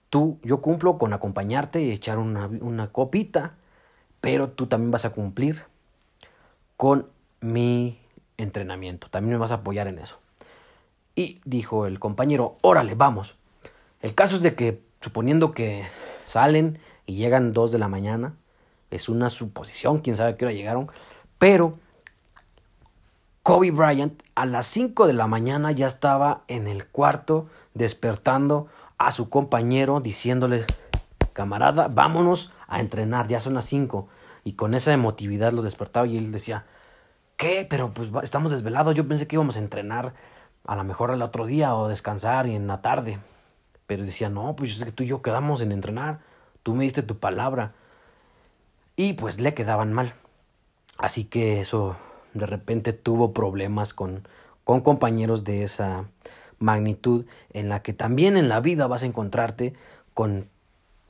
Tú, 0.10 0.40
yo 0.44 0.62
cumplo 0.62 0.98
con 0.98 1.14
acompañarte 1.14 1.82
y 1.84 1.92
echar 1.92 2.18
una, 2.18 2.48
una 2.48 2.88
copita, 2.92 3.54
pero 4.22 4.50
tú 4.50 4.66
también 4.66 4.90
vas 4.90 5.06
a 5.06 5.12
cumplir 5.12 5.64
con 6.78 7.08
mi 7.42 8.00
entrenamiento. 8.38 9.08
También 9.10 9.34
me 9.34 9.40
vas 9.40 9.52
a 9.52 9.56
apoyar 9.56 9.88
en 9.88 10.00
eso. 10.00 10.18
Y 11.20 11.42
dijo 11.44 11.86
el 11.86 12.00
compañero, 12.00 12.56
órale, 12.62 12.96
vamos. 12.96 13.36
El 14.00 14.16
caso 14.16 14.38
es 14.38 14.42
de 14.42 14.56
que, 14.56 14.82
suponiendo 15.02 15.52
que 15.52 15.84
salen 16.26 16.80
y 17.06 17.16
llegan 17.16 17.52
dos 17.52 17.74
de 17.74 17.78
la 17.78 17.90
mañana, 17.90 18.36
es 18.90 19.10
una 19.10 19.30
suposición, 19.30 19.98
quién 19.98 20.16
sabe 20.16 20.30
a 20.32 20.38
qué 20.38 20.46
hora 20.46 20.54
llegaron, 20.54 20.90
pero 21.38 21.78
Kobe 23.44 23.72
Bryant 23.72 24.24
a 24.34 24.46
las 24.46 24.68
5 24.68 25.08
de 25.08 25.14
la 25.14 25.28
mañana 25.28 25.74
ya 25.74 25.88
estaba 25.88 26.44
en 26.48 26.70
el 26.70 26.88
cuarto 26.88 27.48
despertando 27.74 28.68
a 28.98 29.12
su 29.12 29.30
compañero 29.30 30.00
diciéndole, 30.00 30.68
camarada, 31.34 31.90
vámonos 31.90 32.54
a 32.66 32.80
entrenar, 32.80 33.28
ya 33.28 33.42
son 33.42 33.56
las 33.56 33.66
5. 33.66 34.08
Y 34.46 34.54
con 34.54 34.74
esa 34.74 34.94
emotividad 34.94 35.52
lo 35.52 35.64
despertaba 35.64 36.08
y 36.08 36.18
él 36.18 36.32
decía, 36.32 36.66
¿qué? 37.36 37.68
Pero 37.70 37.94
pues 37.94 38.10
estamos 38.24 38.54
desvelados, 38.54 38.96
yo 38.96 39.06
pensé 39.06 39.28
que 39.28 39.36
íbamos 39.36 39.58
a 39.58 39.60
entrenar 39.60 40.14
a 40.66 40.75
lo 40.75 40.84
mejor 40.84 41.12
el 41.12 41.22
otro 41.22 41.46
día 41.46 41.75
o 41.75 41.88
descansar 41.88 42.48
y 42.48 42.56
en 42.56 42.68
la 42.68 42.82
tarde. 42.82 43.20
Pero 43.88 44.04
decía, 44.04 44.30
no, 44.30 44.56
pues 44.56 44.72
yo 44.72 44.78
sé 44.78 44.86
que 44.86 44.92
tú 44.92 45.04
y 45.04 45.08
yo 45.08 45.22
quedamos 45.22 45.62
en 45.62 45.72
entrenar, 45.72 46.20
tú 46.63 46.75
me 46.75 46.84
diste 46.84 47.01
tu 47.01 47.18
palabra. 47.18 47.74
Y 48.96 49.13
pues 49.13 49.39
le 49.39 49.54
quedaban 49.54 49.94
mal. 49.94 50.13
Así 50.98 51.25
que 51.25 51.62
eso 51.62 51.96
de 52.34 52.46
repente 52.46 52.94
tuvo 52.94 53.34
problemas 53.34 53.94
con, 53.94 54.28
con 54.63 54.82
compañeros 54.82 55.44
de 55.44 55.63
esa 55.63 56.06
magnitud 56.60 57.25
en 57.54 57.70
la 57.70 57.82
que 57.82 57.94
también 57.94 58.38
en 58.38 58.50
la 58.50 58.60
vida 58.60 58.86
vas 58.88 59.04
a 59.04 59.08
encontrarte 59.08 59.74
con 60.13 60.50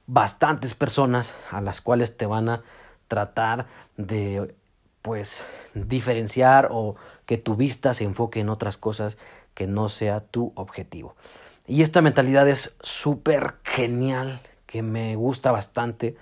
bastantes 0.08 0.74
personas 0.76 1.34
a 1.52 1.62
las 1.62 1.82
cuales 1.82 2.16
te 2.16 2.26
van 2.26 2.50
a 2.50 2.62
tratar 3.08 3.66
de 3.98 4.56
pues 5.02 5.44
diferenciar 5.74 6.70
o 6.72 6.96
que 7.26 7.38
tu 7.38 7.56
vista 7.56 7.94
se 7.94 8.04
enfoque 8.04 8.40
en 8.40 8.50
otras 8.50 8.78
cosas 8.78 9.18
que 9.60 9.68
no 9.68 9.90
sea 9.90 10.22
tu 10.22 10.54
objetivo. 10.56 11.18
Y 11.68 11.82
esta 11.82 12.02
mentalidad 12.02 12.48
es 12.48 12.74
súper 12.80 13.56
genial, 13.66 14.40
que 14.66 14.82
me 14.82 15.18
gusta 15.18 15.52
bastante, 15.52 16.16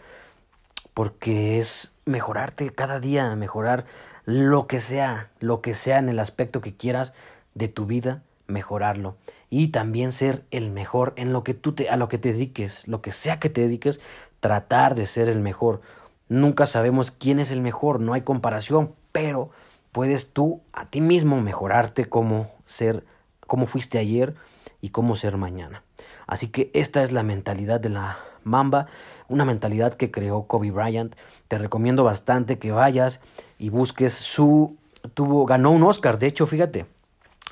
porque 0.95 1.59
es 1.59 1.93
mejorarte 2.05 2.71
cada 2.71 2.99
día, 2.99 3.35
mejorar 3.35 3.85
lo 4.25 4.65
que 4.65 4.81
sea, 4.81 5.29
lo 5.39 5.61
que 5.61 5.75
sea 5.75 5.99
en 5.99 6.09
el 6.09 6.17
aspecto 6.17 6.61
que 6.61 6.75
quieras 6.75 7.13
de 7.53 7.67
tu 7.67 7.85
vida, 7.85 8.23
mejorarlo. 8.47 9.17
Y 9.51 9.67
también 9.67 10.13
ser 10.13 10.43
el 10.49 10.71
mejor 10.71 11.13
en 11.15 11.31
lo 11.31 11.43
que 11.43 11.53
tú 11.53 11.73
te, 11.73 11.91
a 11.91 11.95
lo 11.95 12.09
que 12.09 12.17
te 12.17 12.33
dediques, 12.33 12.87
lo 12.87 13.03
que 13.03 13.11
sea 13.11 13.39
que 13.39 13.51
te 13.51 13.61
dediques, 13.61 13.99
tratar 14.39 14.95
de 14.95 15.05
ser 15.05 15.29
el 15.29 15.41
mejor. 15.41 15.81
Nunca 16.27 16.65
sabemos 16.65 17.11
quién 17.11 17.39
es 17.39 17.51
el 17.51 17.61
mejor, 17.61 17.99
no 17.99 18.13
hay 18.13 18.21
comparación, 18.21 18.95
pero 19.11 19.51
puedes 19.91 20.33
tú 20.33 20.61
a 20.73 20.87
ti 20.87 21.01
mismo 21.01 21.39
mejorarte 21.39 22.09
como 22.09 22.49
ser, 22.65 23.03
como 23.47 23.65
fuiste 23.65 23.97
ayer 23.97 24.35
y 24.81 24.89
cómo 24.89 25.15
ser 25.15 25.37
mañana. 25.37 25.83
Así 26.27 26.49
que 26.49 26.69
esta 26.73 27.03
es 27.03 27.11
la 27.11 27.23
mentalidad 27.23 27.79
de 27.79 27.89
la 27.89 28.19
Mamba, 28.43 28.87
una 29.27 29.45
mentalidad 29.45 29.95
que 29.95 30.11
creó 30.11 30.43
Kobe 30.43 30.71
Bryant. 30.71 31.15
Te 31.47 31.57
recomiendo 31.57 32.03
bastante 32.03 32.59
que 32.59 32.71
vayas 32.71 33.19
y 33.59 33.69
busques 33.69 34.13
su 34.13 34.77
tuvo 35.13 35.45
ganó 35.45 35.71
un 35.71 35.83
Oscar, 35.83 36.19
de 36.19 36.27
hecho, 36.27 36.47
fíjate. 36.47 36.85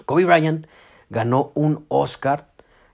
Kobe 0.05 0.25
Bryant 0.25 0.67
ganó 1.09 1.51
un 1.53 1.85
Oscar 1.87 2.47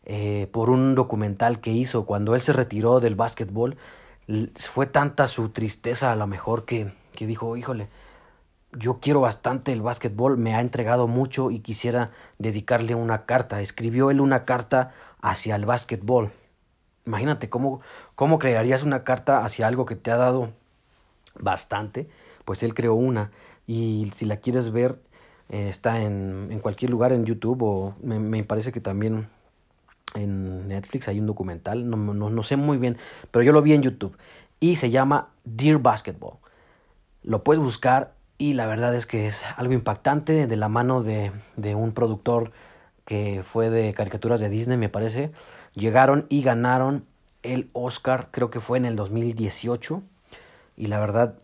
eh, 0.06 0.48
por 0.52 0.70
un 0.70 0.96
documental 0.96 1.60
que 1.60 1.72
hizo 1.72 2.06
cuando 2.06 2.36
él 2.36 2.42
se 2.42 2.54
retiró 2.54 3.00
del 3.00 3.16
básquetbol. 3.16 3.78
Fue 4.56 4.86
tanta 4.86 5.28
su 5.28 5.50
tristeza 5.50 6.12
a 6.12 6.16
lo 6.16 6.28
mejor 6.28 6.66
que, 6.66 6.94
que 7.14 7.26
dijo, 7.26 7.58
híjole, 7.58 7.88
yo 8.74 9.00
quiero 9.00 9.22
bastante 9.22 9.74
el 9.74 9.82
básquetbol, 9.82 10.38
me 10.38 10.56
ha 10.56 10.62
entregado 10.62 11.08
mucho 11.08 11.52
y 11.52 11.60
quisiera 11.60 12.12
dedicarle 12.40 12.96
una 12.96 13.26
carta. 13.26 13.62
Escribió 13.62 14.12
él 14.12 14.22
una 14.22 14.46
carta 14.46 14.94
hacia 15.22 15.56
el 15.56 15.66
básquetbol. 15.66 16.32
Imagínate 17.06 17.50
cómo, 17.50 17.82
cómo 18.16 18.40
crearías 18.40 18.84
una 18.84 19.04
carta 19.04 19.44
hacia 19.44 19.68
algo 19.68 19.86
que 19.86 19.96
te 19.96 20.12
ha 20.12 20.18
dado 20.18 20.52
bastante. 21.38 22.10
Pues 22.46 22.64
él 22.64 22.74
creó 22.74 22.94
una. 22.94 23.32
Y 23.68 24.12
si 24.16 24.26
la 24.26 24.38
quieres 24.38 24.72
ver, 24.72 25.00
eh, 25.50 25.68
está 25.70 26.02
en, 26.02 26.48
en, 26.52 26.60
cualquier 26.60 26.92
lugar 26.92 27.12
en 27.12 27.26
YouTube 27.26 27.62
o 27.64 27.96
me, 28.02 28.20
me, 28.20 28.44
parece 28.44 28.72
que 28.72 28.80
también 28.80 29.28
en 30.14 30.68
Netflix 30.68 31.08
hay 31.10 31.20
un 31.20 31.28
documental. 31.28 31.90
No, 31.90 31.98
no, 31.98 32.30
no 32.30 32.44
sé 32.44 32.56
muy 32.56 32.78
bien, 32.78 32.98
pero 33.32 33.44
yo 33.44 33.52
lo 33.52 33.62
vi 33.62 33.74
en 33.74 33.82
YouTube. 33.82 34.16
Y 34.60 34.78
se 34.78 34.92
llama 34.92 35.30
Dear 35.44 35.80
Basketball. 35.80 36.38
Lo 37.24 37.44
puedes 37.44 37.62
buscar 37.62 38.14
y 38.42 38.56
la 38.56 38.66
verdad 38.66 38.96
es 38.96 39.06
que 39.06 39.28
es 39.28 39.40
algo 39.56 39.72
impactante 39.72 40.48
de 40.48 40.56
la 40.56 40.68
mano 40.68 41.04
de, 41.04 41.32
de 41.58 41.76
un 41.76 41.92
productor 41.92 42.52
que 43.06 43.44
fue 43.46 43.70
de 43.70 43.94
caricaturas 43.94 44.40
de 44.40 44.50
Disney, 44.50 44.80
me 44.80 44.90
parece. 44.90 45.32
Llegaron 45.76 46.26
y 46.28 46.42
ganaron 46.42 47.06
el 47.44 47.70
Oscar, 47.74 48.30
creo 48.32 48.50
que 48.50 48.60
fue 48.60 48.80
en 48.80 48.86
el 48.86 48.96
2018. 48.96 50.02
Y 50.76 50.88
la 50.88 51.00
verdad, 51.00 51.36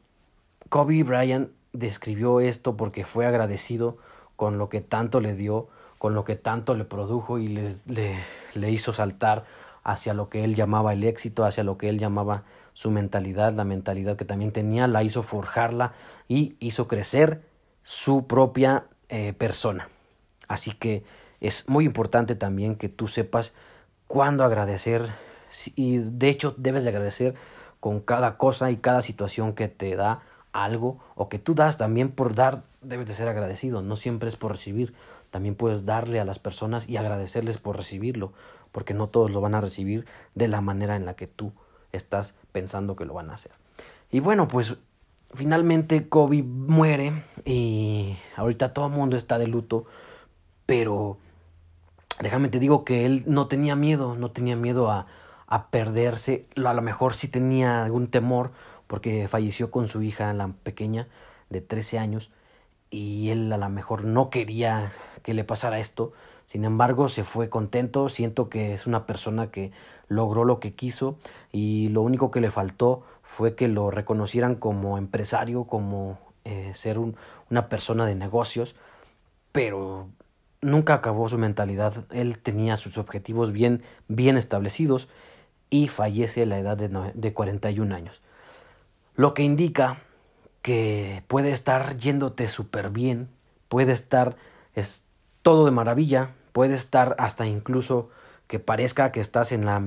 Kobe 0.69 1.03
Bryant 1.03 1.51
describió 1.71 2.39
esto 2.39 2.75
porque 2.77 3.03
fue 3.03 3.27
agradecido 3.27 3.99
con 4.35 4.57
lo 4.57 4.67
que 4.67 4.81
tanto 4.81 5.21
le 5.21 5.35
dio, 5.35 5.67
con 5.99 6.15
lo 6.15 6.23
que 6.23 6.35
tanto 6.35 6.73
le 6.73 6.83
produjo 6.83 7.37
y 7.37 7.47
le, 7.47 7.75
le, 7.85 8.15
le 8.55 8.71
hizo 8.71 8.91
saltar 8.91 9.45
hacia 9.83 10.15
lo 10.15 10.29
que 10.29 10.43
él 10.43 10.55
llamaba 10.55 10.93
el 10.93 11.03
éxito, 11.03 11.45
hacia 11.45 11.63
lo 11.63 11.77
que 11.77 11.89
él 11.89 11.99
llamaba 11.99 12.41
su 12.77 12.91
mentalidad, 12.91 13.53
la 13.53 13.63
mentalidad 13.63 14.17
que 14.17 14.23
también 14.23 14.51
tenía, 14.51 14.85
la 14.85 15.01
hizo 15.01 15.23
forjarla 15.23 15.93
y 16.27 16.55
hizo 16.59 16.87
crecer 16.87 17.41
su 17.81 18.27
propia 18.27 18.83
eh, 19.09 19.33
persona. 19.33 19.89
Así 20.47 20.73
que 20.73 21.03
es 21.41 21.67
muy 21.67 21.85
importante 21.85 22.35
también 22.35 22.75
que 22.75 22.87
tú 22.87 23.07
sepas 23.07 23.55
cuándo 24.05 24.43
agradecer 24.43 25.09
y 25.75 25.97
de 25.97 26.29
hecho 26.29 26.53
debes 26.55 26.83
de 26.83 26.91
agradecer 26.91 27.33
con 27.79 27.99
cada 27.99 28.37
cosa 28.37 28.69
y 28.69 28.77
cada 28.77 29.01
situación 29.01 29.53
que 29.53 29.69
te 29.69 29.95
da 29.95 30.21
algo 30.53 30.99
o 31.15 31.29
que 31.29 31.39
tú 31.39 31.55
das 31.55 31.79
también 31.79 32.11
por 32.11 32.35
dar 32.35 32.61
debes 32.83 33.07
de 33.07 33.15
ser 33.15 33.27
agradecido, 33.27 33.81
no 33.81 33.95
siempre 33.95 34.29
es 34.29 34.35
por 34.35 34.51
recibir, 34.51 34.93
también 35.31 35.55
puedes 35.55 35.87
darle 35.87 36.19
a 36.19 36.25
las 36.25 36.37
personas 36.37 36.87
y 36.87 36.97
agradecerles 36.97 37.57
por 37.57 37.75
recibirlo, 37.75 38.33
porque 38.71 38.93
no 38.93 39.07
todos 39.07 39.31
lo 39.31 39.41
van 39.41 39.55
a 39.55 39.61
recibir 39.61 40.05
de 40.35 40.47
la 40.47 40.61
manera 40.61 40.95
en 40.95 41.07
la 41.07 41.15
que 41.15 41.25
tú 41.25 41.53
estás 41.91 42.33
pensando 42.51 42.95
que 42.95 43.05
lo 43.05 43.13
van 43.13 43.29
a 43.29 43.35
hacer. 43.35 43.51
Y 44.11 44.19
bueno, 44.19 44.47
pues 44.47 44.75
finalmente 45.33 46.07
Kobe 46.07 46.43
muere 46.43 47.23
y 47.45 48.17
ahorita 48.35 48.73
todo 48.73 48.87
el 48.87 48.93
mundo 48.93 49.17
está 49.17 49.37
de 49.37 49.47
luto, 49.47 49.85
pero 50.65 51.17
déjame 52.21 52.49
te 52.49 52.59
digo 52.59 52.85
que 52.85 53.05
él 53.05 53.23
no 53.27 53.47
tenía 53.47 53.75
miedo, 53.75 54.15
no 54.15 54.31
tenía 54.31 54.55
miedo 54.55 54.89
a, 54.89 55.07
a 55.47 55.67
perderse, 55.67 56.47
a 56.55 56.73
lo 56.73 56.81
mejor 56.81 57.13
sí 57.13 57.27
tenía 57.27 57.83
algún 57.83 58.07
temor 58.07 58.51
porque 58.87 59.27
falleció 59.27 59.69
con 59.69 59.87
su 59.87 60.01
hija, 60.01 60.33
la 60.33 60.47
pequeña, 60.63 61.07
de 61.49 61.61
13 61.61 61.99
años, 61.99 62.31
y 62.89 63.29
él 63.29 63.51
a 63.51 63.57
lo 63.57 63.69
mejor 63.69 64.03
no 64.03 64.29
quería 64.29 64.93
que 65.27 65.33
le 65.33 65.43
pasara 65.43 65.79
esto, 65.79 66.13
sin 66.45 66.63
embargo 66.63 67.09
se 67.09 67.25
fue 67.25 67.49
contento, 67.49 68.07
siento 68.07 68.47
que 68.47 68.73
es 68.73 68.87
una 68.87 69.05
persona 69.05 69.51
que 69.51 69.73
logró 70.07 70.45
lo 70.45 70.61
que 70.61 70.73
quiso 70.73 71.17
y 71.51 71.89
lo 71.89 72.01
único 72.01 72.31
que 72.31 72.39
le 72.39 72.49
faltó 72.49 73.03
fue 73.23 73.53
que 73.53 73.67
lo 73.67 73.91
reconocieran 73.91 74.55
como 74.55 74.97
empresario, 74.97 75.65
como 75.65 76.17
eh, 76.45 76.71
ser 76.73 76.97
un, 76.97 77.17
una 77.51 77.67
persona 77.67 78.05
de 78.05 78.15
negocios, 78.15 78.73
pero 79.51 80.07
nunca 80.61 80.93
acabó 80.93 81.27
su 81.27 81.37
mentalidad, 81.37 82.05
él 82.11 82.39
tenía 82.39 82.77
sus 82.77 82.97
objetivos 82.97 83.51
bien, 83.51 83.83
bien 84.07 84.37
establecidos 84.37 85.09
y 85.69 85.89
fallece 85.89 86.43
a 86.43 86.45
la 86.45 86.57
edad 86.57 86.77
de, 86.77 86.87
de 87.13 87.33
41 87.33 87.93
años. 87.93 88.21
Lo 89.17 89.33
que 89.33 89.43
indica 89.43 89.97
que 90.61 91.21
puede 91.27 91.51
estar 91.51 91.97
yéndote 91.97 92.47
súper 92.47 92.91
bien, 92.91 93.27
puede 93.67 93.91
estar 93.91 94.37
es 94.73 95.03
todo 95.47 95.63
de 95.63 95.71
maravilla, 95.71 96.31
puede 96.51 96.73
estar 96.73 97.15
hasta 97.19 97.45
incluso 97.45 98.09
que 98.47 98.59
parezca 98.59 99.13
que 99.13 99.21
estás 99.21 99.53
en 99.53 99.63
la 99.63 99.81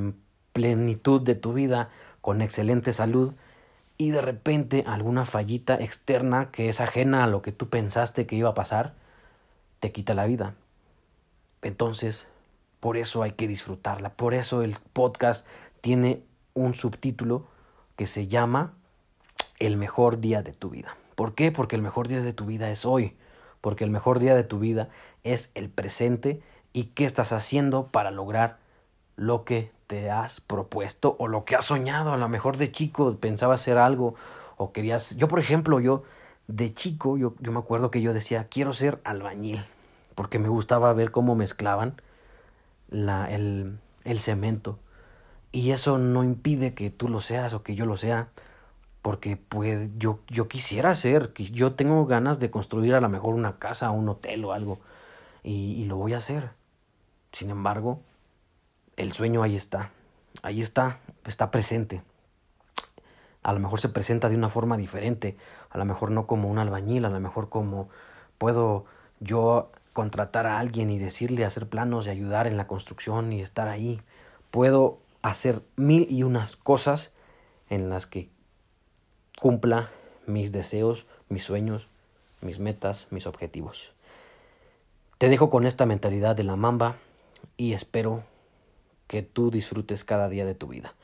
plenitud 0.54 1.20
de 1.20 1.34
tu 1.34 1.52
vida, 1.52 1.90
con 2.22 2.40
excelente 2.40 2.94
salud, 2.94 3.34
y 3.98 4.08
de 4.08 4.22
repente 4.22 4.84
alguna 4.86 5.26
fallita 5.26 5.74
externa 5.74 6.50
que 6.50 6.70
es 6.70 6.80
ajena 6.80 7.24
a 7.24 7.26
lo 7.26 7.42
que 7.42 7.52
tú 7.52 7.68
pensaste 7.68 8.26
que 8.26 8.36
iba 8.36 8.48
a 8.48 8.54
pasar, 8.54 8.94
te 9.80 9.92
quita 9.92 10.14
la 10.14 10.24
vida. 10.24 10.54
Entonces, 11.60 12.26
por 12.80 12.96
eso 12.96 13.22
hay 13.22 13.32
que 13.32 13.46
disfrutarla. 13.46 14.14
Por 14.14 14.32
eso 14.32 14.62
el 14.62 14.78
podcast 14.94 15.46
tiene 15.82 16.22
un 16.54 16.74
subtítulo 16.74 17.44
que 17.96 18.06
se 18.06 18.28
llama 18.28 18.72
El 19.58 19.76
mejor 19.76 20.20
día 20.20 20.40
de 20.40 20.54
tu 20.54 20.70
vida. 20.70 20.96
¿Por 21.16 21.34
qué? 21.34 21.52
Porque 21.52 21.76
el 21.76 21.82
mejor 21.82 22.08
día 22.08 22.22
de 22.22 22.32
tu 22.32 22.46
vida 22.46 22.70
es 22.70 22.86
hoy. 22.86 23.14
Porque 23.60 23.84
el 23.84 23.90
mejor 23.90 24.18
día 24.18 24.34
de 24.34 24.44
tu 24.44 24.58
vida 24.58 24.88
es 25.24 25.50
el 25.54 25.68
presente 25.68 26.40
y 26.72 26.84
qué 26.84 27.04
estás 27.04 27.32
haciendo 27.32 27.86
para 27.86 28.10
lograr 28.10 28.58
lo 29.16 29.44
que 29.44 29.70
te 29.86 30.10
has 30.10 30.40
propuesto 30.40 31.16
o 31.18 31.28
lo 31.28 31.44
que 31.44 31.56
has 31.56 31.66
soñado. 31.66 32.12
A 32.12 32.16
lo 32.16 32.28
mejor 32.28 32.56
de 32.56 32.72
chico 32.72 33.16
pensaba 33.16 33.54
hacer 33.54 33.76
algo 33.76 34.14
o 34.56 34.72
querías... 34.72 35.16
Yo, 35.16 35.28
por 35.28 35.40
ejemplo, 35.40 35.80
yo 35.80 36.04
de 36.46 36.74
chico, 36.74 37.16
yo, 37.16 37.34
yo 37.40 37.52
me 37.52 37.58
acuerdo 37.58 37.90
que 37.90 38.02
yo 38.02 38.12
decía, 38.12 38.48
quiero 38.50 38.72
ser 38.72 39.00
albañil, 39.04 39.64
porque 40.14 40.38
me 40.38 40.48
gustaba 40.48 40.92
ver 40.92 41.10
cómo 41.10 41.34
mezclaban 41.34 42.00
la, 42.88 43.30
el, 43.30 43.78
el 44.04 44.20
cemento. 44.20 44.78
Y 45.52 45.72
eso 45.72 45.98
no 45.98 46.24
impide 46.24 46.74
que 46.74 46.90
tú 46.90 47.08
lo 47.08 47.20
seas 47.20 47.52
o 47.54 47.62
que 47.62 47.74
yo 47.74 47.86
lo 47.86 47.96
sea, 47.96 48.28
porque 49.02 49.36
pues 49.36 49.88
yo, 49.96 50.20
yo 50.28 50.48
quisiera 50.48 50.94
ser, 50.94 51.32
yo 51.34 51.74
tengo 51.74 52.04
ganas 52.06 52.38
de 52.38 52.50
construir 52.50 52.94
a 52.94 53.00
lo 53.00 53.08
mejor 53.08 53.34
una 53.34 53.58
casa, 53.58 53.90
un 53.90 54.08
hotel 54.08 54.44
o 54.44 54.52
algo, 54.52 54.80
y, 55.42 55.72
y 55.72 55.84
lo 55.84 55.96
voy 55.96 56.14
a 56.14 56.18
hacer. 56.18 56.50
Sin 57.32 57.50
embargo, 57.50 58.00
el 58.96 59.12
sueño 59.12 59.42
ahí 59.42 59.56
está, 59.56 59.90
ahí 60.42 60.60
está, 60.60 60.98
está 61.24 61.50
presente. 61.50 62.02
A 63.42 63.52
lo 63.54 63.60
mejor 63.60 63.80
se 63.80 63.88
presenta 63.88 64.28
de 64.28 64.36
una 64.36 64.50
forma 64.50 64.76
diferente, 64.76 65.36
a 65.70 65.78
lo 65.78 65.84
mejor 65.86 66.10
no 66.10 66.26
como 66.26 66.50
un 66.50 66.58
albañil, 66.58 67.04
a 67.06 67.10
lo 67.10 67.20
mejor 67.20 67.48
como 67.48 67.88
puedo 68.36 68.84
yo 69.20 69.70
contratar 69.94 70.46
a 70.46 70.58
alguien 70.58 70.90
y 70.90 70.98
decirle 70.98 71.44
hacer 71.44 71.68
planos 71.68 72.06
y 72.06 72.10
ayudar 72.10 72.46
en 72.46 72.56
la 72.56 72.66
construcción 72.66 73.32
y 73.32 73.40
estar 73.40 73.68
ahí. 73.68 74.02
Puedo 74.50 74.98
hacer 75.22 75.62
mil 75.76 76.06
y 76.10 76.22
unas 76.22 76.56
cosas 76.56 77.12
en 77.70 77.88
las 77.88 78.06
que 78.06 78.28
cumpla 79.40 79.90
mis 80.26 80.52
deseos, 80.52 81.06
mis 81.28 81.44
sueños, 81.44 81.88
mis 82.40 82.58
metas, 82.58 83.06
mis 83.10 83.26
objetivos. 83.26 83.92
Te 85.18 85.28
dejo 85.28 85.50
con 85.50 85.66
esta 85.66 85.86
mentalidad 85.86 86.36
de 86.36 86.44
la 86.44 86.56
mamba 86.56 86.96
y 87.56 87.72
espero 87.72 88.22
que 89.06 89.22
tú 89.22 89.50
disfrutes 89.50 90.04
cada 90.04 90.28
día 90.28 90.44
de 90.44 90.54
tu 90.54 90.68
vida, 90.68 90.94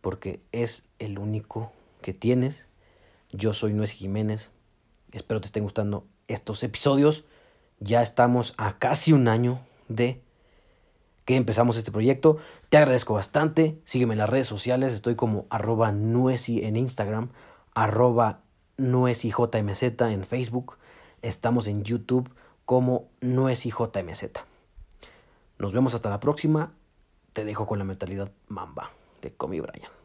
porque 0.00 0.40
es 0.52 0.82
el 0.98 1.18
único 1.18 1.72
que 2.00 2.14
tienes. 2.14 2.66
Yo 3.32 3.52
soy 3.52 3.74
Nuez 3.74 3.90
Jiménez. 3.90 4.50
Espero 5.12 5.40
te 5.40 5.46
estén 5.46 5.64
gustando 5.64 6.06
estos 6.28 6.62
episodios. 6.62 7.24
Ya 7.80 8.02
estamos 8.02 8.54
a 8.56 8.78
casi 8.78 9.12
un 9.12 9.28
año 9.28 9.60
de 9.88 10.20
que 11.24 11.36
empezamos 11.36 11.76
este 11.76 11.92
proyecto. 11.92 12.38
Te 12.70 12.76
agradezco 12.76 13.14
bastante. 13.14 13.78
Sígueme 13.84 14.14
en 14.14 14.18
las 14.18 14.30
redes 14.30 14.46
sociales. 14.46 14.92
Estoy 14.92 15.16
como 15.16 15.46
arroba 15.50 15.92
nueci 15.92 16.64
en 16.64 16.76
Instagram, 16.76 17.30
arroba 17.74 18.40
nuecijmz 18.76 19.82
en 19.82 20.24
Facebook. 20.24 20.78
Estamos 21.22 21.66
en 21.66 21.84
YouTube 21.84 22.30
como 22.64 23.08
nuecijmz. 23.20 24.22
Nos 25.58 25.72
vemos 25.72 25.94
hasta 25.94 26.10
la 26.10 26.20
próxima. 26.20 26.72
Te 27.32 27.44
dejo 27.44 27.66
con 27.66 27.78
la 27.78 27.84
mentalidad 27.84 28.30
mamba 28.48 28.90
de 29.22 29.32
Kobe 29.32 29.60
Bryant. 29.60 29.99